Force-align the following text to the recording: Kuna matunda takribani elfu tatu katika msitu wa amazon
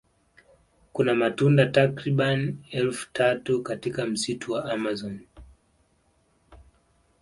Kuna 0.93 1.13
matunda 1.15 1.65
takribani 1.65 2.57
elfu 2.71 3.13
tatu 3.13 3.63
katika 3.63 4.05
msitu 4.05 4.51
wa 4.51 4.71
amazon 4.71 5.19